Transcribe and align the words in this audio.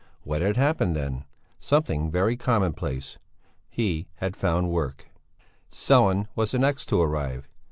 What 0.23 0.41
had 0.41 0.57
happened 0.57 0.95
then? 0.95 1.25
Something 1.59 2.09
very 2.09 2.35
commonplace: 2.35 3.19
he 3.69 4.07
had 4.15 4.35
found 4.35 4.69
work. 4.71 5.11
Sellén 5.71 6.25
was 6.35 6.49
the 6.49 6.57
next 6.57 6.87
to 6.87 6.99
arrive. 6.99 7.47